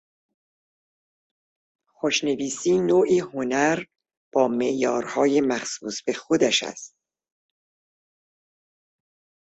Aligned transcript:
خوشنویسی 1.93 2.79
نوعی 2.79 3.19
هنر 3.19 3.83
با 4.33 4.47
معیارهای 4.47 5.41
مخصوص 5.41 6.03
به 6.03 6.13
خودش 6.13 6.63
است. 6.63 6.95